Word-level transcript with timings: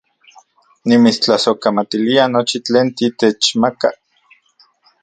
Nimitstlasojkamatilia 0.87 2.23
nochi 2.33 2.57
tlen 2.65 2.87
titechmaka 2.97 3.89